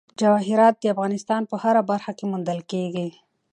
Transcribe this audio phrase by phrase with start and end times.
[0.19, 3.07] جواهرات د افغانستان په هره برخه کې موندل کېږي.